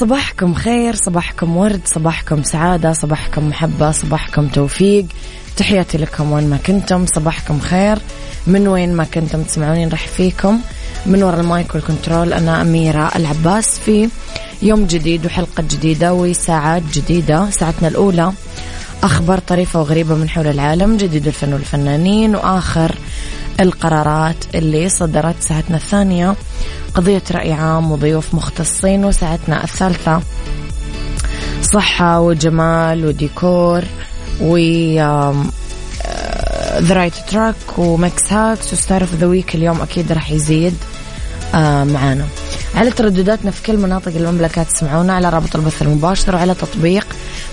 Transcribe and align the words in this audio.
صباحكم 0.00 0.54
خير 0.54 0.94
صباحكم 0.94 1.56
ورد 1.56 1.80
صباحكم 1.84 2.42
سعادة 2.42 2.92
صباحكم 2.92 3.48
محبة 3.48 3.90
صباحكم 3.90 4.48
توفيق. 4.48 5.06
تحياتي 5.56 5.98
لكم 5.98 6.32
وين 6.32 6.50
ما 6.50 6.56
كنتم 6.56 7.06
صباحكم 7.06 7.60
خير. 7.60 7.98
من 8.46 8.68
وين 8.68 8.94
ما 8.94 9.04
كنتم 9.04 9.42
تسمعوني 9.42 9.86
نرحب 9.86 10.08
فيكم. 10.08 10.60
من 11.06 11.22
وراء 11.22 11.40
المايك 11.40 11.74
والكنترول 11.74 12.32
أنا 12.32 12.62
أميرة 12.62 13.10
العباس 13.16 13.78
في 13.78 14.08
يوم 14.62 14.86
جديد 14.86 15.26
وحلقة 15.26 15.62
جديدة 15.70 16.14
وساعات 16.14 16.82
جديدة 16.94 17.50
ساعتنا 17.50 17.88
الأولى. 17.88 18.32
أخبار 19.02 19.38
طريفة 19.38 19.80
وغريبة 19.80 20.14
من 20.14 20.28
حول 20.28 20.46
العالم 20.46 20.96
جديد 20.96 21.26
الفن 21.26 21.52
والفنانين 21.52 22.36
وآخر 22.36 22.94
القرارات 23.60 24.36
اللي 24.54 24.88
صدرت 24.88 25.34
ساعتنا 25.40 25.76
الثانية. 25.76 26.34
قضية 26.94 27.22
رأي 27.30 27.52
عام 27.52 27.92
وضيوف 27.92 28.34
مختصين 28.34 29.04
وساعتنا 29.04 29.64
الثالثة 29.64 30.20
صحة 31.62 32.20
وجمال 32.20 33.06
وديكور 33.06 33.84
و 34.40 34.56
the 36.80 36.94
right 36.94 37.14
track 37.28 37.54
و 37.78 37.91
mix 37.91 38.32
hacks 38.32 38.72
و 38.72 38.78
star 38.78 39.00
of 39.00 39.14
the 39.14 39.26
week 39.26 39.54
اليوم 39.54 39.80
أكيد 39.80 40.12
راح 40.12 40.30
يزيد 40.30 40.74
آه 41.54 41.84
معانا. 41.84 42.26
على 42.74 42.90
تردداتنا 42.90 43.50
في 43.50 43.62
كل 43.62 43.76
مناطق 43.76 44.12
المملكة 44.16 44.62
تسمعونا 44.62 45.12
على 45.12 45.28
رابط 45.28 45.56
البث 45.56 45.82
المباشر 45.82 46.34
وعلى 46.36 46.54
تطبيق 46.54 47.06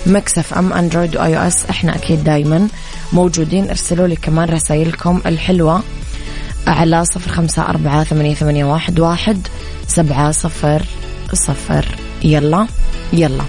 Mix 0.05 0.53
FM 0.53 0.73
Android 0.73 1.17
و 1.17 1.38
iOS. 1.38 1.65
إحنا 1.69 1.95
أكيد 1.95 2.23
دايما 2.23 2.67
موجودين. 3.13 3.69
ارسلوا 3.69 4.07
لي 4.07 4.15
كمان 4.15 4.49
رسائلكم 4.49 5.21
الحلوة 5.25 5.83
على 6.67 7.05
صفر 7.05 7.31
خمسة 7.31 7.61
أربعة 7.61 8.03
ثمانية, 8.03 8.35
ثمانية 8.35 8.65
واحد, 8.65 8.99
واحد 8.99 9.47
سبعة 9.87 10.31
صفر 10.31 10.81
صفر. 11.33 11.85
يلا 12.23 12.67
يلا. 13.13 13.43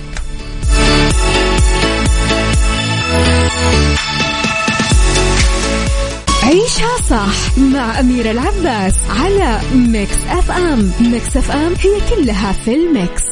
عيشها 6.42 6.96
صح 7.10 7.58
مع 7.58 8.00
أميرة 8.00 8.30
العباس 8.30 8.94
على 9.10 9.60
Mix 9.74 10.16
FM. 10.28 10.92
Mix 11.00 11.36
FM 11.36 11.72
هي 11.80 12.16
كلها 12.16 12.52
في 12.52 12.74
ال 12.74 12.84
mix. 12.84 13.22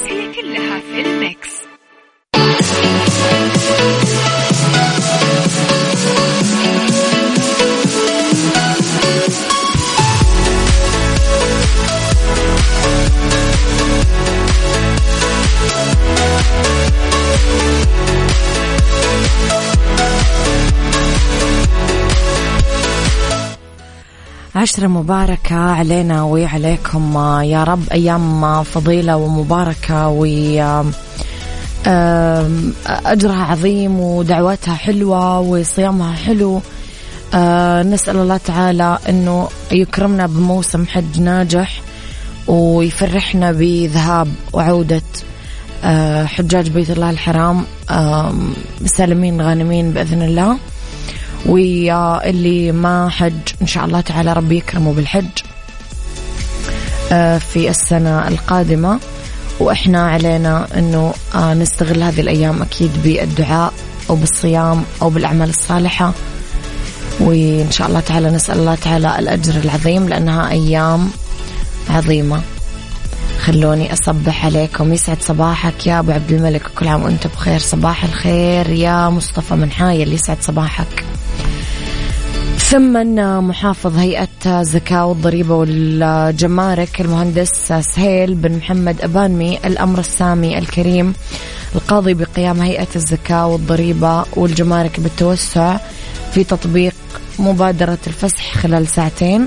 عشرة 24.77 24.89
مباركة 24.89 25.57
علينا 25.57 26.23
وعليكم 26.23 27.19
يا 27.43 27.65
رب 27.65 27.83
أيام 27.93 28.63
فضيلة 28.63 29.17
ومباركة 29.17 30.09
و 30.09 30.25
أجرها 32.87 33.43
عظيم 33.43 34.01
ودعواتها 34.01 34.75
حلوة 34.75 35.41
وصيامها 35.41 36.13
حلو. 36.15 36.61
آه، 37.35 37.83
نسأل 37.83 38.17
الله 38.17 38.37
تعالى 38.37 38.99
أنه 39.09 39.49
يكرمنا 39.73 40.27
بموسم 40.27 40.87
حج 40.87 41.21
ناجح 41.21 41.81
ويفرحنا 42.47 43.53
بذهاب 43.53 44.29
وعودة 44.53 45.03
آه، 45.85 46.25
حجاج 46.25 46.69
بيت 46.69 46.91
الله 46.91 47.11
الحرام. 47.11 47.65
سالمين 48.87 49.43
غانمين 49.43 49.91
بإذن 49.93 50.23
الله. 50.23 50.59
واللي 51.47 52.73
ما 52.73 53.09
حج. 53.09 53.33
إن 53.63 53.67
شاء 53.67 53.85
الله 53.85 54.01
تعالى 54.01 54.33
ربي 54.33 54.57
يكرمه 54.57 54.93
بالحج. 54.93 55.25
آه، 57.13 57.39
في 57.39 57.71
السنة 57.71 58.29
القادمة. 58.29 59.01
وإحنا 59.61 60.09
علينا 60.09 60.67
أنه 60.79 61.15
آه، 61.35 61.55
نستغل 61.55 62.03
هذه 62.03 62.21
الأيام 62.21 62.63
أكيد 62.63 62.91
بالدعاء 63.05 63.73
أو 64.11 64.17
بالصيام 64.17 64.85
أو 65.03 65.11
بالأعمال 65.11 65.49
الصالحة. 65.49 66.13
وإن 67.21 67.71
شاء 67.71 67.89
الله 67.89 68.01
تعالى 68.01 68.31
نسأل 68.31 68.59
الله 68.59 68.75
تعالى 68.75 69.19
الأجر 69.19 69.61
العظيم 69.61 70.09
لأنها 70.09 70.51
أيام 70.51 71.11
عظيمة. 71.91 72.43
خلوني 73.41 73.93
أصبح 73.93 74.45
عليكم. 74.45 74.93
يسعد 74.93 75.23
صباحك 75.23 75.87
يا 75.87 75.99
أبو 75.99 76.13
عبد 76.13 76.33
الملك. 76.33 76.67
وكل 76.67 76.89
عام 76.89 77.03
وأنت 77.03 77.27
بخير. 77.27 77.59
صباح 77.59 78.05
الخير 78.05 78.71
يا 78.71 79.09
مصطفى 79.09 79.55
من 79.55 79.71
حايل 79.71 80.13
يسعد 80.13 80.37
صباحك. 80.41 81.05
ثمن 82.71 83.41
محافظ 83.41 83.99
هيئة 83.99 84.63
زكاة 84.63 85.07
والضريبة 85.07 85.55
والجمارك 85.55 87.01
المهندس 87.01 87.73
سهيل 87.81 88.35
بن 88.35 88.57
محمد 88.57 89.01
أبانمي 89.01 89.59
الأمر 89.65 89.99
السامي 89.99 90.59
الكريم 90.59 91.13
القاضي 91.75 92.15
بقيام 92.15 92.61
هيئة 92.61 92.89
الزكاة 92.97 93.47
والضريبة 93.47 94.25
والجمارك 94.37 95.01
بالتوسع 95.01 95.77
في 96.33 96.45
تطبيق 96.45 96.95
مبادرة 97.39 97.99
الفسح 98.07 98.55
خلال 98.59 98.89
ساعتين 98.89 99.47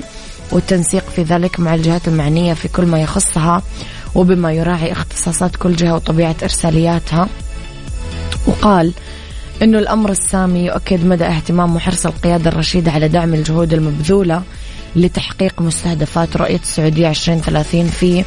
والتنسيق 0.52 1.04
في 1.16 1.22
ذلك 1.22 1.60
مع 1.60 1.74
الجهات 1.74 2.08
المعنية 2.08 2.54
في 2.54 2.68
كل 2.68 2.86
ما 2.86 3.00
يخصها 3.00 3.62
وبما 4.14 4.52
يراعي 4.52 4.92
اختصاصات 4.92 5.56
كل 5.56 5.76
جهة 5.76 5.94
وطبيعة 5.94 6.36
إرسالياتها. 6.42 7.28
وقال 8.46 8.92
أنه 9.62 9.78
الأمر 9.78 10.10
السامي 10.10 10.66
يؤكد 10.66 11.04
مدى 11.04 11.24
اهتمام 11.24 11.76
وحرص 11.76 12.06
القيادة 12.06 12.50
الرشيدة 12.50 12.92
على 12.92 13.08
دعم 13.08 13.34
الجهود 13.34 13.72
المبذولة 13.72 14.42
لتحقيق 14.96 15.60
مستهدفات 15.62 16.36
رؤية 16.36 16.60
السعودية 16.60 17.08
2030 17.08 17.86
في 17.86 18.24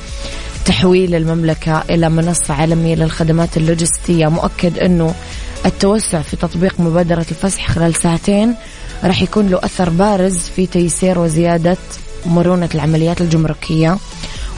تحويل 0.66 1.16
المملكة 1.16 1.84
إلى 1.90 2.10
منصة 2.10 2.54
عالمية 2.54 2.96
للخدمات 2.96 3.58
اللوجستية. 3.58 4.28
مؤكد 4.28 4.80
أنه 4.80 5.14
التوسع 5.66 6.22
في 6.22 6.36
تطبيق 6.38 6.80
مبادرة 6.80 7.26
الفسح 7.32 7.72
خلال 7.72 7.96
ساعتين 7.96 8.56
راح 9.04 9.22
يكون 9.22 9.48
له 9.48 9.60
أثر 9.64 9.90
بارز 9.90 10.38
في 10.38 10.66
تيسير 10.66 11.20
وزيادة 11.20 11.78
مرونة 12.26 12.70
العمليات 12.76 13.22
الجمركية 13.22 13.98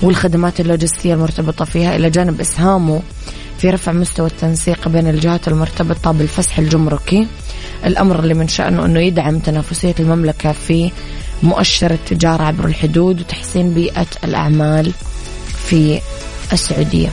والخدمات 0.01 0.59
اللوجستية 0.59 1.13
المرتبطة 1.13 1.65
فيها. 1.65 1.95
إلى 1.95 2.09
جانب 2.09 2.41
إسهامه 2.41 3.01
في 3.57 3.69
رفع 3.69 3.91
مستوى 3.91 4.27
التنسيق 4.27 4.87
بين 4.87 5.07
الجهات 5.07 5.47
المرتبطة 5.47 6.11
بالفسح 6.11 6.59
الجمركي. 6.59 7.27
الأمر 7.85 8.19
اللي 8.19 8.33
من 8.33 8.47
شأنه 8.47 8.85
أنه 8.85 8.99
يدعم 8.99 9.39
تنافسية 9.39 9.95
المملكة 9.99 10.51
في 10.51 10.91
مؤشر 11.43 11.91
التجارة 11.91 12.43
عبر 12.43 12.65
الحدود 12.65 13.19
وتحسين 13.21 13.73
بيئة 13.73 14.07
الأعمال 14.23 14.91
في 15.69 15.99
السعودية. 16.53 17.09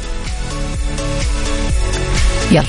يلا. 2.50 2.64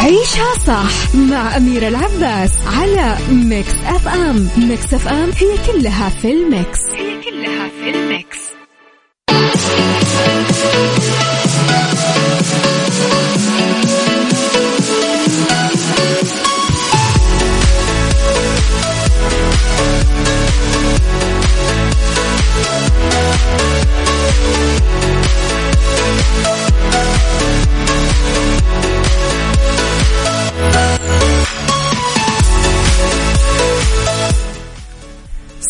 عيشها 0.00 0.54
صح 0.66 1.14
مع 1.14 1.56
أميرة 1.56 1.88
العباس 1.88 2.50
على 2.66 3.16
Mix 3.30 3.74
FM 3.86 4.48
Mix 4.56 4.94
FM 4.94 5.30
هي 5.40 5.72
كلها 5.72 6.08
في 6.08 6.32
ال 6.32 6.41
mix. 6.41 6.78
هي 6.94 7.30
كلها 7.30 7.68
في 7.68 7.90
الميكس. 7.90 8.59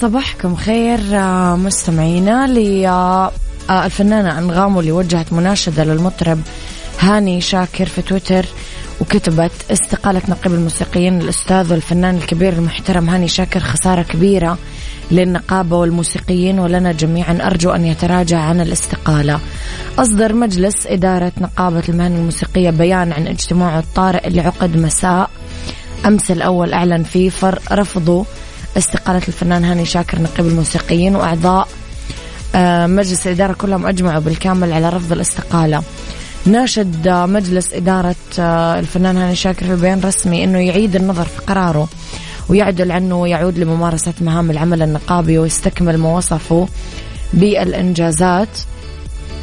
صباحكم 0.00 0.56
خير 0.56 1.00
آه، 1.12 1.56
مستمعينا 1.56 2.46
للفنانة 3.70 4.38
أنغام 4.38 4.78
اللي 4.78 4.92
وجهت 4.92 5.32
مناشدة 5.32 5.84
للمطرب 5.84 6.40
هاني 7.00 7.40
شاكر 7.40 7.86
في 7.86 8.02
تويتر 8.02 8.46
وكتبت 9.00 9.52
استقالة 9.70 10.22
نقيب 10.28 10.54
الموسيقيين 10.54 11.20
الأستاذ 11.20 11.72
والفنان 11.72 12.16
الكبير 12.16 12.52
المحترم 12.52 13.08
هاني 13.10 13.28
شاكر 13.28 13.60
خسارة 13.60 14.02
كبيرة 14.02 14.58
للنقابة 15.10 15.76
والموسيقيين 15.76 16.58
ولنا 16.58 16.92
جميعا. 16.92 17.38
أرجو 17.46 17.70
أن 17.70 17.84
يتراجع 17.84 18.38
عن 18.38 18.60
الاستقالة. 18.60 19.40
أصدر 19.98 20.32
مجلس 20.32 20.86
إدارة 20.86 21.32
نقابة 21.40 21.82
المهن 21.88 22.16
الموسيقية 22.16 22.70
بيان 22.70 23.12
عن 23.12 23.26
اجتماعه 23.26 23.78
الطارئ 23.78 24.26
اللي 24.26 24.40
عقد 24.40 24.76
مساء. 24.76 25.30
أمس 26.06 26.30
الأول 26.30 26.72
أعلن 26.72 27.02
فيه 27.02 27.30
رفضه 27.72 28.24
استقالة 28.76 29.22
الفنان 29.28 29.64
هاني 29.64 29.84
شاكر 29.84 30.22
نقيب 30.22 30.46
الموسيقيين 30.46 31.16
وأعضاء 31.16 31.68
آه، 31.68 31.89
مجلس 32.86 33.26
الإدارة 33.26 33.52
كلهم 33.52 33.86
أجمعوا 33.86 34.20
بالكامل 34.20 34.72
على 34.72 34.88
رفض 34.88 35.12
الاستقالة. 35.12 35.82
ناشد 36.46 37.08
مجلس 37.08 37.72
إدارة 37.72 38.16
آه، 38.38 38.78
الفنان 38.78 39.16
هاني 39.16 39.36
شاكر 39.36 39.66
في 39.66 39.76
بيان 39.76 40.00
رسمي 40.00 40.44
أنه 40.44 40.58
يعيد 40.58 40.96
النظر 40.96 41.24
في 41.24 41.40
قراره 41.40 41.88
ويعدل 42.48 42.92
عنه 42.92 43.20
ويعود 43.20 43.58
لممارسة 43.58 44.14
مهام 44.20 44.50
العمل 44.50 44.82
النقابي 44.82 45.38
ويستكمل 45.38 45.98
ما 45.98 46.16
وصفه 46.16 46.68
بالإنجازات 47.32 48.48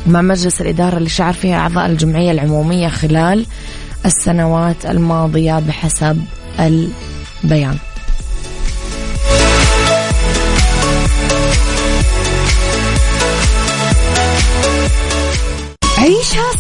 مع 0.08 0.22
مجلس 0.22 0.62
الإدارة 0.62 0.98
اللي 0.98 1.10
شعر 1.10 1.34
فيها 1.34 1.58
أعضاء 1.58 1.86
الجمعية 1.86 2.32
العمومية 2.32 2.88
خلال 2.88 3.46
السنوات 4.06 4.86
الماضية 4.86 5.60
بحسب 5.60 6.22
البيان. 6.60 7.78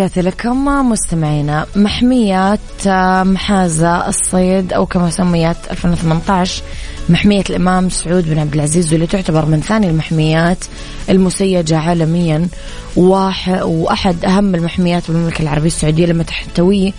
تحياتي 0.00 0.20
لكم 0.20 0.64
مستمعينا. 0.90 1.66
محميات 1.76 2.86
آه، 2.86 3.22
محازة 3.22 4.08
الصيد 4.08 4.72
أو 4.72 4.86
كما 4.86 5.10
سميت 5.10 5.56
2018 5.70 6.62
محمية 7.08 7.44
الإمام 7.50 7.88
سعود 7.88 8.30
بن 8.30 8.38
عبد 8.38 8.54
العزيز 8.54 8.92
واللي 8.92 9.06
تعتبر 9.06 9.44
من 9.44 9.60
ثاني 9.60 9.90
المحميات 9.90 10.64
المسيجة 11.10 11.78
عالميا. 11.78 12.48
وأحد 12.96 14.24
أهم 14.24 14.54
المحميات 14.54 15.10
بالمملكة 15.10 15.42
العربية 15.42 15.66
السعودية 15.66 16.06
لما 16.06 16.22
تحتوي 16.22 16.92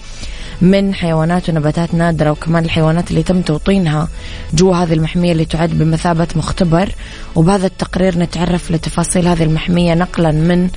من 0.61 0.93
حيوانات 0.93 1.49
ونباتات 1.49 1.93
نادرة 1.93 2.31
وكمان 2.31 2.65
الحيوانات 2.65 3.11
اللي 3.11 3.23
تم 3.23 3.41
توطينها 3.41 4.07
جوا 4.53 4.75
هذه 4.75 4.93
المحمية 4.93 5.31
اللي 5.31 5.45
تعد 5.45 5.69
بمثابة 5.69 6.27
مختبر. 6.35 6.89
وبهذا 7.35 7.67
التقرير 7.67 8.17
نتعرف 8.17 8.71
لتفاصيل 8.71 9.27
هذه 9.27 9.43
المحمية 9.43 9.93
نقلا 9.93 10.31
من 10.31 10.69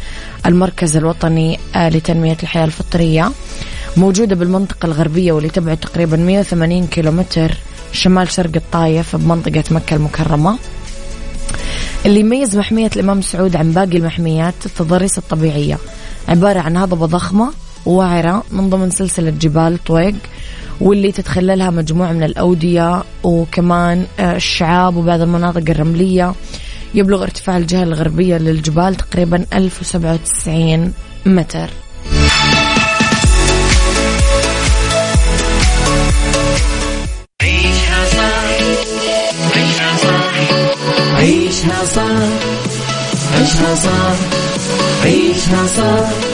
المركز 0.46 0.96
الوطني 0.96 1.58
آه، 1.74 1.88
لتنمية 1.88 2.36
الحياة 2.42 2.64
الفطرية. 2.64 3.32
موجودة 3.96 4.36
بالمنطقة 4.36 4.86
الغربية 4.86 5.32
واللي 5.32 5.48
تبعد 5.48 5.76
تقريبا 5.76 6.16
180 6.16 6.86
كيلومتر 6.86 7.54
شمال 7.92 8.30
شرق 8.30 8.50
الطايف 8.56 9.16
بمنطقة 9.16 9.64
مكة 9.70 9.96
المكرمة. 9.96 10.58
اللي 12.06 12.20
يميز 12.20 12.56
محمية 12.56 12.90
الإمام 12.96 13.22
سعود 13.22 13.56
عن 13.56 13.72
باقي 13.72 13.96
المحميات 13.96 14.54
التضاريس 14.66 15.18
الطبيعية. 15.18 15.78
عبارة 16.28 16.60
عن 16.60 16.76
هضبة 16.76 17.06
ضخمة 17.06 17.52
وعرة 17.86 18.44
من 18.50 18.70
ضمن 18.70 18.90
سلسلة 18.90 19.30
جبال 19.30 19.84
طويق 19.84 20.14
واللي 20.80 21.12
تتخللها 21.12 21.70
مجموعة 21.70 22.12
من 22.12 22.22
الأودية 22.22 23.02
وكمان 23.24 24.06
آه، 24.18 24.36
الشعاب 24.36 24.96
وبعض 24.96 25.20
المناطق 25.20 25.62
الرملية. 25.70 26.34
يبلغ 26.94 27.22
ارتفاع 27.22 27.56
الجهة 27.56 27.82
الغربية 27.82 28.36
للجبال 28.36 28.94
تقريبا 28.94 29.44
1097 29.54 30.92
متر. 31.26 31.70
عيشها 37.42 38.04
صح 38.04 38.44
عيشها 39.56 39.96
صح 39.96 40.34
عيشها 41.16 41.84
صح 41.84 42.28
عيشها 43.34 43.74
صح 43.74 44.16
عيشها 45.04 45.66
صح. 45.66 46.33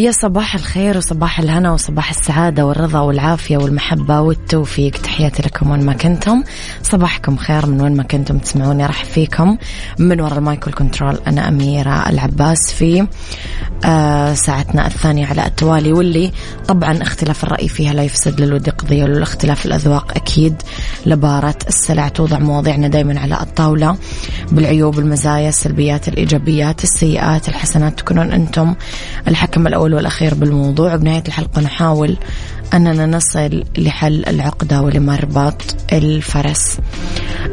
يا 0.00 0.12
صباح 0.12 0.54
الخير 0.54 0.96
وصباح 0.96 1.40
الهنا 1.40 1.72
وصباح 1.72 2.10
السعادة 2.10 2.66
والرضا 2.66 3.00
والعافية 3.00 3.56
والمحبة 3.56 4.20
والتوفيق. 4.20 4.92
تحياتي 4.92 5.42
لكم 5.42 5.70
وين 5.70 5.86
ما 5.86 5.92
كنتم. 5.92 6.42
صباحكم 6.82 7.36
خير 7.36 7.66
من 7.66 7.80
وين 7.80 7.96
ما 7.96 8.02
كنتم 8.02 8.38
تسمعوني. 8.38 8.86
راح 8.86 9.04
فيكم 9.04 9.58
من 9.98 10.20
وراء 10.20 10.38
المايكل 10.38 10.72
كنترول 10.72 11.18
أنا 11.26 11.48
أميرة 11.48 12.08
العباس 12.08 12.72
في 12.72 13.06
آه 13.84 14.34
ساعتنا 14.34 14.86
الثانية 14.86 15.26
على 15.26 15.46
التوالي 15.46 15.92
واللي 15.92 16.32
طبعا 16.68 17.02
اختلاف 17.02 17.44
الرأي 17.44 17.68
فيها 17.68 17.92
لا 17.92 18.02
يفسد 18.02 18.40
للود 18.40 18.68
قضية 18.68 19.04
وللاختلاف 19.04 19.66
الأذواق 19.66 20.12
أكيد. 20.16 20.62
لبارة 21.06 21.58
السلع 21.68 22.08
توضع 22.08 22.38
مواضيعنا 22.38 22.88
دايما 22.88 23.20
على 23.20 23.40
الطاولة. 23.40 23.96
بالعيوب 24.52 24.98
المزايا 24.98 25.48
السلبيات 25.48 26.08
الإيجابيات 26.08 26.84
السيئات 26.84 27.48
الحسنات 27.48 27.98
تكونون 27.98 28.32
أنتم 28.32 28.74
الحكم 29.28 29.66
الأول 29.66 29.89
الأول 29.90 29.94
والأخير 29.94 30.34
بالموضوع. 30.34 30.96
بنهاية 30.96 31.22
الحلقة 31.28 31.62
نحاول 31.62 32.16
أننا 32.74 33.06
نصل 33.06 33.64
لحل 33.78 34.24
العقدة 34.26 34.82
ولمربط 34.82 35.76
الفرس. 35.92 36.78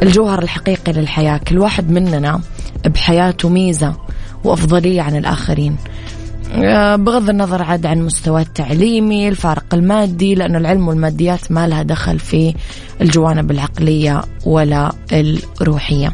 الجوهر 0.04 0.44
الحقيقي 0.44 0.92
للحياة. 0.94 1.38
كل 1.38 1.58
واحد 1.58 1.92
مننا 1.92 2.42
بحياته 2.86 3.50
ميزة 3.50 3.96
وأفضلية 4.44 5.02
عن 5.02 5.16
الآخرين. 5.16 5.76
آه، 6.54 6.96
بغض 6.96 7.30
النظر 7.30 7.64
عاد 7.64 7.86
عن 7.86 8.02
مستوى 8.02 8.42
التعليمي 8.42 9.30
الفارق 9.30 9.74
المادي 9.74 10.36
لأنه 10.36 10.58
العلم 10.58 10.88
والماديات 10.88 11.52
ما 11.52 11.68
لها 11.68 11.84
دخل 11.84 12.20
في 12.20 12.54
الجوانب 13.02 13.52
العقلية 13.52 14.22
ولا 14.46 14.92
الروحية. 15.12 16.14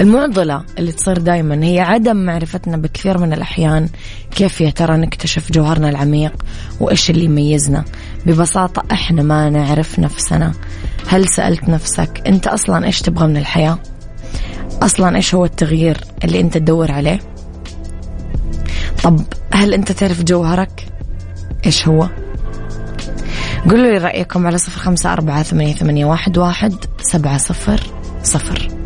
المعضلة 0.00 0.64
اللي 0.78 0.92
تصير 0.92 1.18
دائما 1.18 1.64
هي 1.64 1.80
عدم 1.80 2.16
معرفتنا 2.16 2.76
بكثير 2.76 3.18
من 3.18 3.32
الأحيان 3.32 3.88
كيف 4.30 4.60
يا 4.60 4.70
ترى 4.70 4.96
نكتشف 4.96 5.52
جوهرنا 5.52 5.88
العميق 5.88 6.32
وإيش 6.80 7.10
اللي 7.10 7.24
يميزنا. 7.24 7.84
ببساطة 8.26 8.82
إحنا 8.92 9.22
ما 9.22 9.50
نعرف 9.50 9.98
نفسنا. 9.98 10.52
هل 11.08 11.28
سألت 11.28 11.68
نفسك 11.68 12.22
أنت 12.26 12.46
أصلا 12.46 12.86
إيش 12.86 13.02
تبغى 13.02 13.26
من 13.26 13.36
الحياة؟ 13.36 13.78
أصلا 14.82 15.16
إيش 15.16 15.34
هو 15.34 15.44
التغيير 15.44 16.00
اللي 16.24 16.40
أنت 16.40 16.54
تدور 16.58 16.92
عليه؟ 16.92 17.18
طب 19.02 19.20
هل 19.52 19.74
أنت 19.74 19.92
تعرف 19.92 20.22
جوهرك؟ 20.22 20.88
إيش 21.66 21.88
هو؟ 21.88 22.08
قولوا 23.70 23.86
لي 23.86 23.98
رأيكم 23.98 24.46
على 24.46 24.58
صفر 24.58 24.80
خمسة 24.80 25.12
أربعة 25.12 25.42
ثمانية, 25.42 25.74
ثمانية 25.74 26.04
واحد, 26.04 26.38
واحد 26.38 26.74
سبعة 27.00 27.38
صفر 27.38 27.80
صفر. 28.22 28.85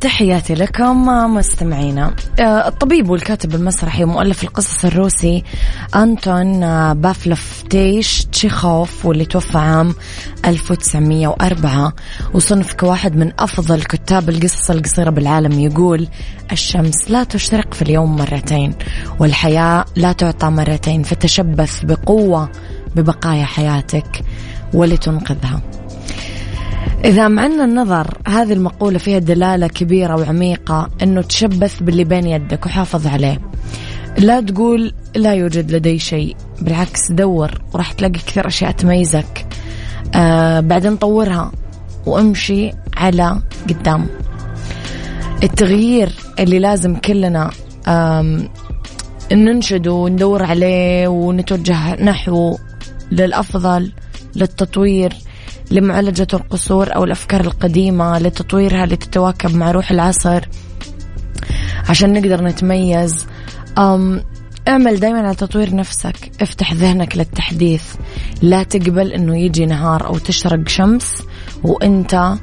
تحياتي 0.00 0.54
لكم 0.54 1.06
مستمعينا. 1.34 2.14
آه، 2.40 2.68
الطبيب 2.68 3.10
والكاتب 3.10 3.54
المسرحي 3.54 4.04
ومؤلف 4.04 4.42
القصص 4.42 4.84
الروسي 4.84 5.44
أنتون 5.96 6.62
آه، 6.62 6.92
بافلفتيش 6.92 8.24
تشيخوف 8.24 9.06
واللي 9.06 9.24
توفى 9.24 9.58
عام 9.58 9.94
1904 10.46 11.92
وصنف 12.34 12.72
كواحد 12.72 13.16
من 13.16 13.32
أفضل 13.38 13.82
كتاب 13.82 14.28
القصص 14.28 14.70
القصيرة 14.70 15.10
بالعالم 15.10 15.60
يقول 15.60 16.08
الشمس 16.52 17.10
لا 17.10 17.24
تشرق 17.24 17.74
في 17.74 17.82
اليوم 17.82 18.16
مرتين 18.16 18.74
والحياة 19.18 19.84
لا 19.96 20.12
تعطى 20.12 20.46
مرتين 20.46 21.02
فتشبث 21.02 21.84
بقوة 21.84 22.48
ببقايا 22.96 23.44
حياتك 23.44 24.24
ولتنقذها. 24.74 25.79
إذا 27.04 27.28
معنا 27.28 27.64
النظر 27.64 28.18
هذه 28.28 28.52
المقولة 28.52 28.98
فيها 28.98 29.18
دلالة 29.18 29.66
كبيرة 29.66 30.16
وعميقة 30.16 30.90
أنه 31.02 31.22
تشبث 31.22 31.82
باللي 31.82 32.04
بين 32.04 32.26
يدك 32.26 32.66
وحافظ 32.66 33.06
عليه. 33.06 33.40
لا 34.18 34.40
تقول 34.40 34.92
لا 35.16 35.34
يوجد 35.34 35.72
لدي 35.72 35.98
شيء 35.98 36.36
بالعكس 36.60 37.12
دور 37.12 37.50
وراح 37.72 37.92
تلاقي 37.92 38.12
كثير 38.12 38.46
أشياء 38.46 38.70
تميزك. 38.70 39.46
آه 40.14 40.60
بعدين 40.60 40.96
طورها 40.96 41.52
وامشي 42.06 42.70
على 42.96 43.42
قدام. 43.68 44.06
التغيير 45.42 46.12
اللي 46.38 46.58
لازم 46.58 46.96
كلنا 46.96 47.50
ننشده 49.32 49.92
وندور 49.92 50.42
عليه 50.42 51.08
ونتوجه 51.08 52.02
نحو 52.02 52.56
للأفضل 53.12 53.92
للتطوير 54.36 55.12
لمعالجة 55.70 56.26
القصور 56.34 56.94
أو 56.96 57.04
الأفكار 57.04 57.40
القديمة 57.40 58.18
لتطويرها 58.18 58.86
لتتواكب 58.86 59.54
مع 59.54 59.70
روح 59.70 59.90
العصر. 59.90 60.40
عشان 61.88 62.12
نقدر 62.12 62.44
نتميز 62.44 63.26
أم 63.78 64.24
اعمل 64.68 65.00
دايما 65.00 65.20
على 65.20 65.34
تطوير 65.34 65.74
نفسك. 65.74 66.30
افتح 66.40 66.74
ذهنك 66.74 67.16
للتحديث. 67.16 67.84
لا 68.42 68.62
تقبل 68.62 69.12
إنه 69.12 69.38
يجي 69.38 69.66
نهار 69.66 70.06
أو 70.06 70.18
تشرق 70.18 70.68
شمس 70.68 71.22
وأنت 71.62 72.34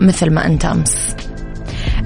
مثل 0.00 0.30
ما 0.30 0.46
أنت 0.46 0.64
أمس. 0.64 1.16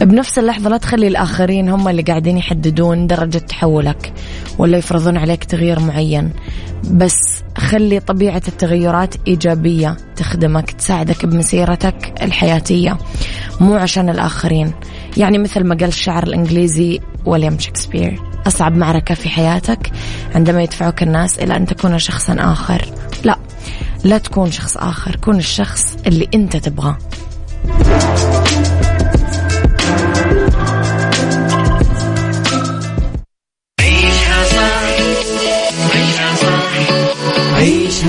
بنفس 0.00 0.38
اللحظة 0.38 0.70
لا 0.70 0.76
تخلي 0.76 1.08
الآخرين 1.08 1.68
هم 1.68 1.88
اللي 1.88 2.02
قاعدين 2.02 2.38
يحددون 2.38 3.06
درجة 3.06 3.38
تحولك 3.38 4.12
ولا 4.58 4.78
يفرضون 4.78 5.16
عليك 5.16 5.44
تغيير 5.44 5.80
معين. 5.80 6.30
بس 6.90 7.42
خلي 7.58 8.00
طبيعة 8.00 8.42
التغيرات 8.48 9.14
إيجابية 9.28 9.96
تخدمك 10.16 10.70
تساعدك 10.70 11.26
بمسيرتك 11.26 12.14
الحياتية 12.22 12.98
مو 13.60 13.74
عشان 13.74 14.08
الآخرين. 14.08 14.72
يعني 15.16 15.38
مثل 15.38 15.64
ما 15.64 15.74
قال 15.74 15.88
الشاعر 15.88 16.22
الإنجليزي 16.22 17.00
ويليام 17.26 17.58
شكسبير 17.58 18.20
أصعب 18.46 18.76
معركة 18.76 19.14
في 19.14 19.28
حياتك 19.28 19.90
عندما 20.34 20.62
يدفعك 20.62 21.02
الناس 21.02 21.38
إلى 21.38 21.56
أن 21.56 21.66
تكون 21.66 21.98
شخصا 21.98 22.36
آخر. 22.38 22.84
لا 23.24 23.38
لا 24.04 24.18
تكون 24.18 24.50
شخص 24.50 24.76
آخر 24.76 25.16
كون 25.16 25.36
الشخص 25.36 25.96
اللي 26.06 26.28
أنت 26.34 26.56
تبغاه. 26.56 26.98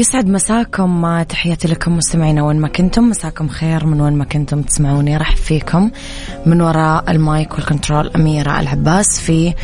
يسعد 0.00 0.28
مساكم 0.28 1.22
تحياتي 1.22 1.68
لكم 1.68 1.96
مستمعينا 1.96 2.42
وين 2.42 2.60
ما 2.60 2.68
كنتم. 2.68 3.04
مساكم 3.10 3.48
خير 3.48 3.86
من 3.86 4.00
وين 4.00 4.12
ما 4.12 4.24
كنتم 4.24 4.62
تسمعوني. 4.62 5.16
راح 5.16 5.36
فيكم 5.36 5.90
من 6.46 6.60
وراء 6.60 7.10
المايك 7.10 7.54
والكنترول 7.54 8.10
أميرة 8.16 8.60
العباس 8.60 9.20
في 9.20 9.54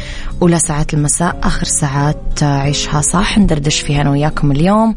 أولى 0.42 0.58
ساعات 0.58 0.94
المساء 0.94 1.40
آخر 1.42 1.64
ساعات 1.64 2.42
عيشها 2.42 3.00
صح. 3.00 3.38
ندردش 3.38 3.80
فيها 3.80 4.00
أنا 4.00 4.10
وياكم 4.10 4.52
اليوم 4.52 4.94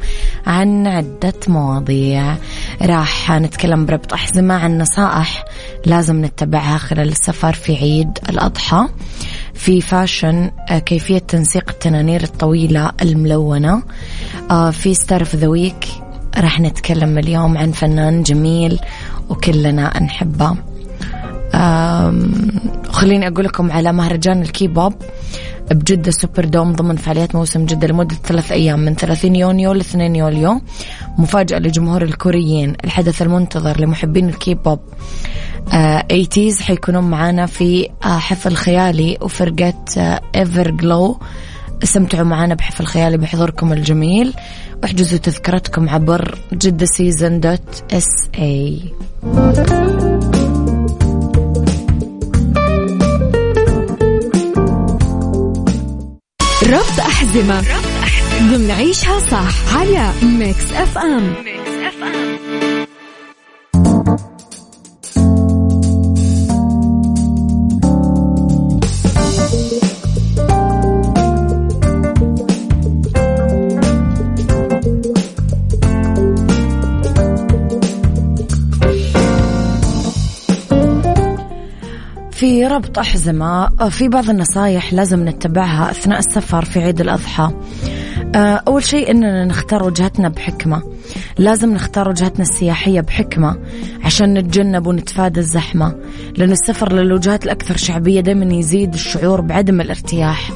عن 0.47 0.87
عدة 0.87 1.33
مواضيع. 1.47 2.35
راح 2.81 3.31
نتكلم 3.31 3.85
بربط 3.85 4.13
أحزمة 4.13 4.53
عن 4.53 4.77
نصائح 4.77 5.45
لازم 5.85 6.25
نتبعها 6.25 6.77
خلال 6.77 7.09
السفر 7.09 7.53
في 7.53 7.75
عيد 7.75 8.19
الأضحى. 8.29 8.87
في 9.59 9.81
fashion 9.81 10.51
آه، 10.69 10.79
كيفية 10.79 11.17
تنسيق 11.17 11.69
التنانير 11.69 12.23
الطويلة 12.23 12.91
الملونة. 13.01 13.83
آه، 14.51 14.71
في 14.71 14.93
star 14.93 15.19
of 15.19 15.35
the 15.35 15.47
week 15.47 15.87
راح 16.37 16.59
نتكلم 16.59 17.17
اليوم 17.17 17.57
عن 17.57 17.71
فنان 17.71 18.23
جميل 18.23 18.79
وكلنا 19.29 20.03
نحبه. 20.03 20.55
خليني 22.89 23.27
أقول 23.27 23.45
لكم 23.45 23.71
على 23.71 23.93
مهرجان 23.93 24.41
الكيبوب 24.41 24.93
بجدة 25.71 26.11
Super 26.11 26.45
Dome 26.45 26.73
ضمن 26.73 26.95
فعاليات 26.95 27.35
موسم 27.35 27.65
جدة 27.65 27.87
لمدة 27.87 28.15
ثلاث 28.15 28.51
أيام 28.51 28.79
من 28.79 28.95
30 28.95 29.35
يونيو 29.35 29.73
ل 29.73 29.79
2 29.79 30.15
يوليو. 30.15 30.61
مفاجأة 31.17 31.59
لجمهور 31.59 32.01
الكوريين 32.01 32.75
الحدث 32.83 33.21
المنتظر 33.21 33.81
لمحبين 33.81 34.29
الكيبوب. 34.29 34.79
ATEEZ 36.11 36.61
حيكونون 36.61 37.03
معانا 37.03 37.45
في 37.45 37.89
آه، 38.03 38.17
حفل 38.19 38.55
خيالي 38.55 39.17
وفرقة 39.21 39.73
EVERGLOW 40.35 41.19
استمتعوا 41.83 42.23
معنا 42.23 42.55
بحفل 42.55 42.85
خيالي 42.85 43.17
بحضوركم 43.17 43.73
الجميل 43.73 44.33
واحجزوا 44.83 45.17
تذكرتكم 45.19 45.89
عبر 45.89 46.37
جدة 46.53 46.85
season 46.85 47.39
dot 47.39 47.83
sa 47.93 48.79
ربط 56.63 56.99
أحزمة. 56.99 57.61
ضمن 58.39 58.71
عيشها 58.71 59.19
صح 59.19 59.77
على 59.77 60.11
Mix 60.23 60.71
FM, 60.73 61.33
Mix 61.45 61.71
FM. 61.87 62.39
في 82.39 82.67
ربط 82.67 82.99
أحزمة 82.99 83.69
في 83.89 84.07
بعض 84.07 84.29
النصايح 84.29 84.93
لازم 84.93 85.29
نتبعها 85.29 85.91
أثناء 85.91 86.19
السفر 86.19 86.65
في 86.65 86.79
عيد 86.79 87.01
الأضحى. 87.01 87.51
آه، 88.35 88.61
أول 88.67 88.83
شيء 88.83 89.11
أننا 89.11 89.45
نختار 89.45 89.83
وجهتنا 89.83 90.29
بحكمة. 90.29 90.81
لازم 91.37 91.73
نختار 91.73 92.09
وجهتنا 92.09 92.41
السياحية 92.41 93.01
بحكمة 93.01 93.57
عشان 94.03 94.33
نتجنب 94.33 94.87
ونتفادى 94.87 95.39
الزحمة 95.39 95.95
لأن 96.37 96.51
السفر 96.51 96.93
للوجهات 96.93 97.45
الأكثر 97.45 97.77
شعبية 97.77 98.21
دائما 98.21 98.53
يزيد 98.53 98.93
الشعور 98.93 99.41
بعدم 99.41 99.81
الارتياح. 99.81 100.51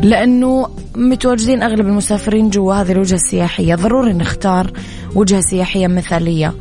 لأنه 0.00 0.68
متواجدين 0.96 1.62
أغلب 1.62 1.86
المسافرين 1.86 2.50
جوا 2.50 2.74
هذه 2.74 2.92
الوجهة 2.92 3.16
السياحية 3.16 3.74
ضروري 3.74 4.12
نختار 4.12 4.72
وجهة 5.14 5.40
سياحية 5.40 5.86
مثالية. 5.86 6.54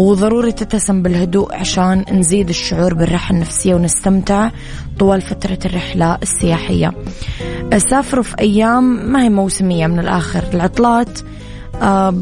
وضروري 0.00 0.52
تتسم 0.52 1.02
بالهدوء 1.02 1.54
عشان 1.54 2.04
نزيد 2.12 2.48
الشعور 2.48 2.94
بالراحة 2.94 3.34
النفسية 3.34 3.74
ونستمتع 3.74 4.50
طوال 4.98 5.20
فترة 5.20 5.58
الرحلة 5.64 6.18
السياحية. 6.22 6.92
سافروا 7.76 8.24
في 8.24 8.34
أيام 8.40 9.12
ما 9.12 9.22
هي 9.22 9.28
موسمية 9.28 9.86
من 9.86 9.98
الآخر. 9.98 10.44
العطلات 10.54 11.18
آه 11.82 12.14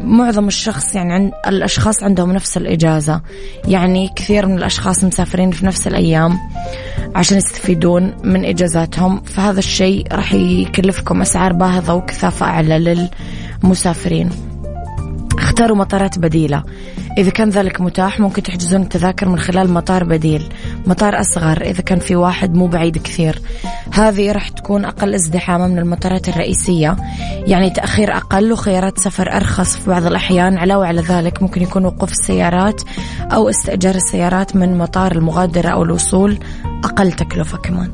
معظم 0.00 0.48
الشخص 0.48 0.94
يعني 0.94 1.12
عند 1.12 1.32
الأشخاص 1.46 2.02
عندهم 2.02 2.32
نفس 2.32 2.56
الإجازة. 2.56 3.20
يعني 3.68 4.10
كثير 4.16 4.46
من 4.46 4.58
الأشخاص 4.58 5.04
مسافرين 5.04 5.50
في 5.50 5.66
نفس 5.66 5.86
الأيام 5.86 6.38
عشان 7.14 7.36
يستفيدون 7.36 8.12
من 8.24 8.44
إجازاتهم. 8.44 9.20
فهذا 9.20 9.58
الشيء 9.58 10.06
راح 10.12 10.34
يكلفكم 10.34 11.20
أسعار 11.20 11.52
باهظة 11.52 11.94
وكثافة 11.94 12.46
أعلى 12.46 13.08
للمسافرين. 13.62 14.53
اختاروا 15.38 15.76
مطارات 15.76 16.18
بديلة. 16.18 16.62
إذا 17.18 17.30
كان 17.30 17.50
ذلك 17.50 17.80
متاح 17.80 18.20
ممكن 18.20 18.42
تحجزون 18.42 18.82
التذاكر 18.82 19.28
من 19.28 19.38
خلال 19.38 19.70
مطار 19.70 20.04
بديل. 20.04 20.42
مطار 20.86 21.20
أصغر 21.20 21.60
إذا 21.60 21.82
كان 21.82 21.98
في 21.98 22.16
واحد 22.16 22.54
مو 22.54 22.66
بعيد 22.66 22.98
كثير. 22.98 23.42
هذه 23.92 24.32
راح 24.32 24.48
تكون 24.48 24.84
أقل 24.84 25.14
ازدحاما 25.14 25.66
من 25.66 25.78
المطارات 25.78 26.28
الرئيسية. 26.28 26.96
يعني 27.46 27.70
تأخير 27.70 28.16
أقل 28.16 28.52
وخيارات 28.52 28.98
سفر 28.98 29.32
أرخص 29.36 29.76
في 29.76 29.90
بعض 29.90 30.06
الأحيان. 30.06 30.58
علاوة 30.58 30.86
على 30.86 31.00
ذلك 31.00 31.42
ممكن 31.42 31.62
يكون 31.62 31.84
وقوف 31.84 32.12
السيارات 32.12 32.82
أو 33.32 33.48
استئجار 33.48 33.94
السيارات 33.94 34.56
من 34.56 34.78
مطار 34.78 35.12
المغادرة 35.12 35.68
أو 35.68 35.82
الوصول. 35.82 36.38
أقل 36.84 37.12
تكلفة 37.12 37.58
كمان. 37.58 37.90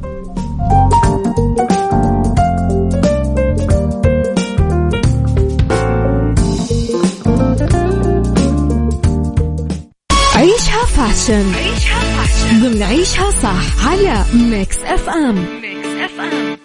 fashion 11.10 11.54
عيشها 11.54 12.00
fashion 12.00 12.60
ضمن 12.62 12.82
عيشها 12.82 13.30
صح 13.30 13.88
على 13.88 14.24
Mix 14.34 14.76
FM 14.78 15.34
Mix 15.62 15.88
FM 15.88 16.56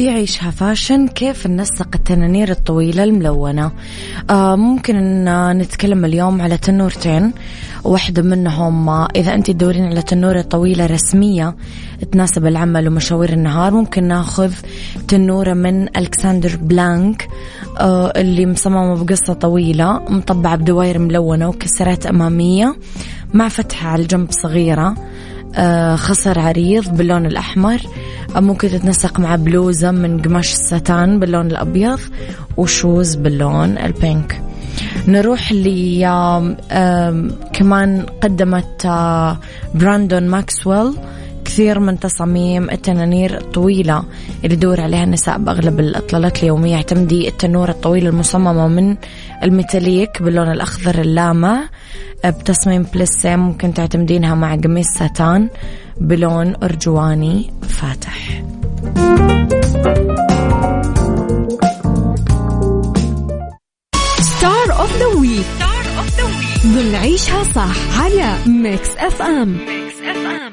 في 0.00 0.10
عيشها 0.10 0.50
fashion 0.50 1.08
كيف 1.08 1.46
ننسق 1.46 1.88
التنانير 1.94 2.50
الطويلة 2.50 3.04
الملونة؟ 3.04 3.72
آه 4.30 4.56
ممكن 4.56 4.96
أن 4.96 5.58
نتكلم 5.58 6.04
اليوم 6.04 6.40
على 6.42 6.58
تنورتين. 6.58 7.32
واحدة 7.84 8.22
منهم 8.22 8.88
آه 8.88 9.08
إذا 9.16 9.34
أنت 9.34 9.50
تدورين 9.50 9.84
على 9.84 10.02
تنورة 10.02 10.40
طويلة 10.40 10.86
رسمية 10.86 11.56
تناسب 12.12 12.46
العمل 12.46 12.88
ومشاوير 12.88 13.32
النهار 13.32 13.72
ممكن 13.74 14.04
ناخذ 14.04 14.52
تنورة 15.08 15.54
من 15.54 15.96
ألكسندر 15.96 16.56
بلانك 16.56 17.28
آه 17.78 18.12
اللي 18.16 18.46
مصممة 18.46 19.04
بقصة 19.04 19.32
طويلة 19.32 19.98
مطبعة 20.08 20.56
بدواير 20.56 20.98
ملونة 20.98 21.48
وكسرات 21.48 22.06
أمامية 22.06 22.76
مع 23.34 23.48
فتحة 23.48 23.88
على 23.88 24.02
الجنب 24.02 24.30
صغيرة. 24.30 24.94
خصر 25.96 26.38
عريض 26.38 26.96
باللون 26.96 27.26
الأحمر. 27.26 27.80
ممكن 28.36 28.68
تتنسق 28.68 29.20
مع 29.20 29.36
بلوزة 29.36 29.90
من 29.90 30.22
قماش 30.22 30.52
الستان 30.52 31.18
باللون 31.18 31.46
الأبيض 31.46 32.00
و 32.56 32.66
shoes 32.66 33.14
باللون 33.14 33.78
ال 33.78 33.89
pink. 33.89 34.42
نروح 35.08 35.52
ل 35.52 35.64
كمان 37.52 38.06
قدمت 38.22 38.86
آه، 38.86 39.38
براندون 39.74 40.28
ماكسويل. 40.28 40.92
كثير 41.44 41.80
من 41.80 42.00
تصاميم 42.00 42.70
التنانير 42.70 43.38
الطويلة 43.40 44.04
اللي 44.44 44.54
يدور 44.54 44.80
عليها 44.80 45.04
النساء 45.04 45.38
بأغلب 45.38 45.80
الإطلالات 45.80 46.42
اليومية. 46.42 46.76
اعتمدي 46.76 47.28
التنورة 47.28 47.70
الطويلة 47.70 48.08
المصممة 48.08 48.68
من 48.68 48.96
ال 49.42 49.51
metallic 49.51 50.22
باللون 50.22 50.52
الأخضر 50.52 51.00
اللامع 51.00 51.68
بتصميم 52.26 52.82
بلسة 52.82 53.36
ممكن 53.36 53.74
تعتمدينها 53.74 54.34
مع 54.34 54.54
قميص 54.54 54.86
ساتان 54.98 55.48
بلون 56.00 56.54
أرجواني 56.62 57.50
فاتح. 57.62 58.42
star 64.20 64.80
of 64.80 64.98
the 64.98 65.06
week 65.06 65.46
star 65.56 65.98
of 65.98 66.16
the 66.16 66.24
week 66.24 66.62
ضمن 66.66 66.94
عيشها 66.94 67.44
صح 67.44 68.00
على 68.00 68.34
Mix 68.46 68.88
FM 68.96 69.48
Mix 69.52 69.94
FM 70.00 70.49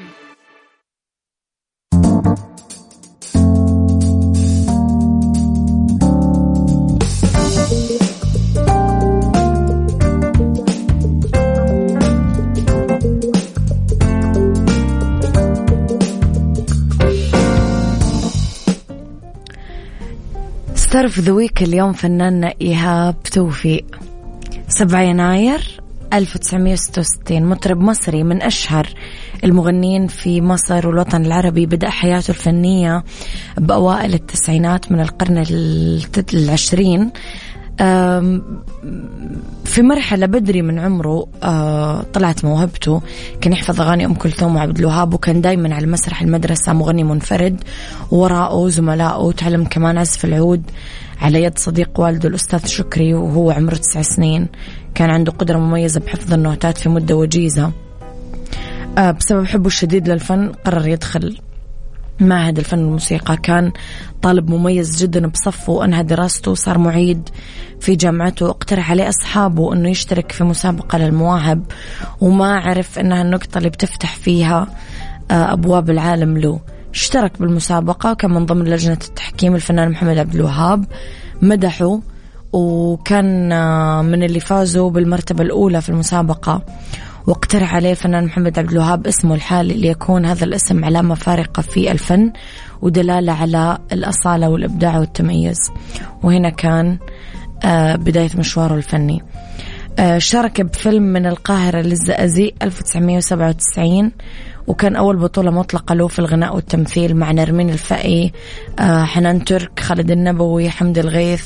of 20.96 21.18
the 21.20 21.32
week 21.32 21.62
اليوم 21.62 21.92
فناننا 21.92 22.54
إيهاب 22.60 23.22
توفيق 23.22 23.98
7 24.68 25.00
يناير 25.00 25.80
1966 26.12 27.42
مطرب 27.42 27.80
مصري 27.80 28.24
من 28.24 28.42
أشهر 28.42 28.88
المغنيين 29.44 30.06
في 30.06 30.40
مصر 30.40 30.88
والوطن 30.88 31.26
العربي. 31.26 31.66
بدأ 31.66 31.90
حياته 31.90 32.30
الفنية 32.30 33.04
بأوائل 33.58 34.14
التسعينات 34.14 34.92
من 34.92 35.00
القرن 35.00 35.44
العشرين. 36.34 37.10
في 39.64 39.82
مرحلة 39.82 40.26
بدري 40.26 40.62
من 40.62 40.78
عمره 40.78 41.26
آه، 41.42 42.02
طلعت 42.02 42.44
موهبته. 42.44 43.02
كان 43.40 43.52
يحفظ 43.52 43.80
أغاني 43.80 44.04
أم 44.04 44.14
كلثوم 44.14 44.56
وعبد 44.56 44.78
الوهاب 44.78 45.14
وكان 45.14 45.40
دايما 45.40 45.74
على 45.74 45.86
مسرح 45.86 46.22
المدرسة 46.22 46.72
مغني 46.72 47.04
منفرد. 47.04 47.64
وراءه 48.10 48.68
زملائه 48.68 49.18
وتعلم 49.18 49.64
كمان 49.64 49.98
عزف 49.98 50.24
العود. 50.24 50.62
على 51.20 51.42
يد 51.42 51.58
صديق 51.58 52.00
والده 52.00 52.28
الأستاذ 52.28 52.66
شكري 52.66 53.14
وهو 53.14 53.50
عمره 53.50 53.74
تسع 53.74 54.02
سنين. 54.02 54.48
كان 54.94 55.10
عنده 55.10 55.32
قدرة 55.32 55.58
مميزة 55.58 56.00
بحفظ 56.00 56.32
النوتات 56.32 56.78
في 56.78 56.88
مدة 56.88 57.16
وجيزة. 57.16 57.72
آه، 58.98 59.10
بسبب 59.10 59.46
حبه 59.46 59.66
الشديد 59.66 60.08
للفن 60.08 60.52
قرر 60.64 60.86
يدخل 60.86 61.38
معهد 62.20 62.58
الفن 62.58 62.78
والموسيقى 62.78 63.36
كان 63.36 63.72
طالب 64.22 64.50
مميز 64.50 65.02
جدا 65.02 65.26
بصفه 65.26 65.72
وأنهى 65.72 66.02
دراسته 66.02 66.50
وصار 66.50 66.78
معيد 66.78 67.28
في 67.80 67.94
جامعته. 67.96 68.50
اقترح 68.50 68.90
عليه 68.90 69.08
أصحابه 69.08 69.72
أنه 69.72 69.88
يشترك 69.88 70.32
في 70.32 70.44
مسابقة 70.44 70.98
للمواهب 70.98 71.64
وما 72.20 72.56
عرف 72.60 72.98
أنها 72.98 73.22
النقطة 73.22 73.58
اللي 73.58 73.68
بتفتح 73.68 74.16
فيها 74.16 74.66
آه، 75.30 75.52
أبواب 75.52 75.90
العالم 75.90 76.38
له. 76.38 76.60
اشترك 76.94 77.32
بالمسابقة 77.40 78.12
وكان 78.12 78.30
من 78.30 78.46
ضمن 78.46 78.64
لجنة 78.64 78.98
التحكيم 79.08 79.54
الفنان 79.54 79.90
محمد 79.90 80.18
عبد 80.18 80.34
الوهاب. 80.34 80.84
مدحه 81.42 82.00
وكان 82.52 83.52
آه، 83.52 84.02
من 84.02 84.22
اللي 84.22 84.40
فازوا 84.40 84.90
بالمرتبة 84.90 85.44
الأولى 85.44 85.80
في 85.80 85.88
المسابقة. 85.88 86.62
واقترح 87.26 87.74
عليه 87.74 87.90
الفنان 87.90 88.24
محمد 88.24 88.58
عبد 88.58 88.70
الوهاب 88.70 89.06
اسمه 89.06 89.34
الحالي 89.34 89.74
ليكون 89.74 90.26
هذا 90.26 90.44
الاسم 90.44 90.84
علامة 90.84 91.14
فارقة 91.14 91.62
في 91.62 91.92
الفن 91.92 92.32
ودلالة 92.82 93.32
على 93.32 93.78
الأصالة 93.92 94.48
والإبداع 94.48 94.98
والتميز. 94.98 95.58
وهنا 96.22 96.50
كان 96.50 96.98
آه، 97.64 97.96
بداية 97.96 98.30
مشواره 98.36 98.74
الفني. 98.74 99.22
آه، 99.98 100.18
شارك 100.18 100.60
بفيلم 100.60 101.02
من 101.02 101.26
القاهرة 101.26 101.80
للزقازيق 101.80 102.54
1997 102.62 104.12
وكان 104.66 104.96
أول 104.96 105.16
بطولة 105.16 105.50
مطلقة 105.50 105.94
له 105.94 106.08
في 106.08 106.18
الغناء 106.18 106.54
والتمثيل 106.54 107.16
مع 107.16 107.32
نرمين 107.32 107.70
الفقي 107.70 108.30
آه، 108.78 109.04
حنان 109.04 109.44
ترك 109.44 109.80
خالد 109.80 110.10
النبوي 110.10 110.70
حمد 110.70 110.98
الغيث 110.98 111.44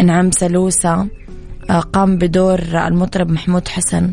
إنعام 0.00 0.30
سلوسة 0.30 1.06
قام 1.92 2.18
بدور 2.18 2.60
المطرب 2.60 3.30
محمود 3.30 3.68
حسن. 3.68 4.12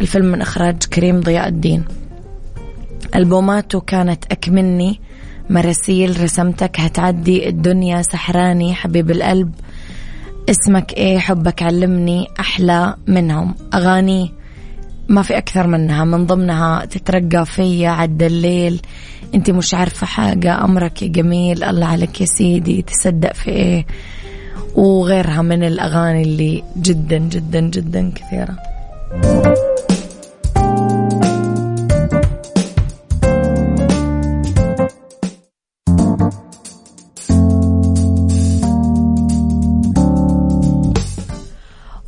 الفيلم 0.00 0.26
من 0.26 0.40
إخراج 0.40 0.76
كريم 0.92 1.20
ضياء 1.20 1.48
الدين. 1.48 1.84
ألبوماته 3.14 3.80
كانت 3.80 4.24
أكملني 4.32 5.00
مراسيل 5.50 6.22
رسمتك 6.22 6.80
هتعدي 6.80 7.48
الدنيا 7.48 8.02
سحراني 8.02 8.74
حبيب 8.74 9.10
القلب 9.10 9.54
اسمك 10.50 10.92
إيه 10.92 11.18
حبك 11.18 11.62
علمني 11.62 12.26
أحلى 12.40 12.94
منهم. 13.06 13.54
أغاني 13.74 14.32
ما 15.08 15.22
في 15.22 15.38
أكثر 15.38 15.66
منها 15.66 16.04
من 16.04 16.26
ضمنها 16.26 16.84
تترقى 16.84 17.46
فيا 17.46 17.90
عد 17.90 18.22
الليل. 18.22 18.80
أنت 19.34 19.50
مش 19.50 19.74
عارفة 19.74 20.06
حاجة 20.06 20.64
أمرك 20.64 21.02
يا 21.02 21.08
جميل 21.08 21.64
الله 21.64 21.86
عليك 21.86 22.20
يا 22.20 22.26
سيدي 22.26 22.82
تصدق 22.82 23.34
في 23.34 23.50
إيه؟ 23.50 23.86
وغيرها 24.74 25.42
من 25.42 25.64
الأغاني 25.64 26.22
اللي 26.22 26.62
جدا 26.76 27.18
جدا 27.18 27.60
جدا 27.60 28.12
كثيرة. 28.14 28.56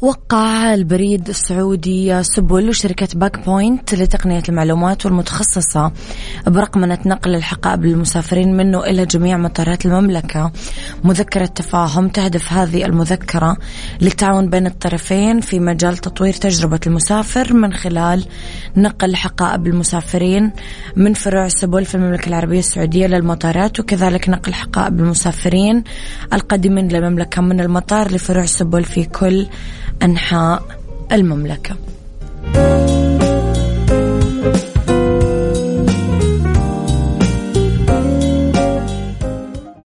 وقع 0.03 0.75
البريد 0.75 1.29
السعودي 1.29 2.23
سبل 2.23 2.69
وشركة 2.69 3.09
Bag 3.15 3.45
Point 3.45 3.95
لتقنية 3.95 4.43
المعلومات 4.49 5.07
والمتخصصة 5.07 5.93
برقمنة 6.47 6.99
نقل 7.07 7.35
الحقائب 7.35 7.85
للمسافرين 7.85 8.57
منه 8.57 8.85
إلى 8.85 9.07
جميع 9.07 9.37
مطارات 9.37 9.87
المملكة. 9.87 10.53
مذكرة 11.05 11.47
تفاهم 11.47 12.09
تهدف 12.09 12.53
هذه 12.53 12.85
المذكرة 12.85 13.57
للتعاون 14.01 14.51
بين 14.51 14.67
الطرفين 14.67 15.41
في 15.41 15.61
مجال 15.61 15.97
تطوير 15.97 16.33
تجربة 16.33 16.81
المسافر 16.87 17.55
من 17.55 17.73
خلال 17.73 18.25
نقل 18.77 19.17
حقائب 19.17 19.67
المسافرين 19.67 20.53
من 20.97 21.15
فروع 21.15 21.49
سبل 21.49 21.85
في 21.85 21.95
المملكة 21.95 22.29
العربية 22.29 22.59
السعودية 22.59 23.07
للمطارات 23.07 23.81
وكذلك 23.81 24.29
نقل 24.29 24.55
حقائب 24.55 25.01
المسافرين 25.01 25.85
القادمين 26.33 26.89
للمملكة 26.89 27.43
من 27.43 27.61
المطار 27.61 28.13
لفروع 28.13 28.45
سبل 28.45 28.85
في 28.85 29.05
كل 29.05 29.47
أنحاء 30.03 30.63
المملكة. 31.13 31.77